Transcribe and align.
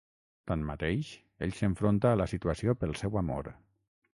Tanmateix, 0.51 1.11
ell 1.47 1.53
s'enfronta 1.59 2.15
a 2.15 2.19
la 2.23 2.27
situació 2.35 2.77
pel 2.85 2.99
seu 3.03 3.21
amor. 3.23 3.53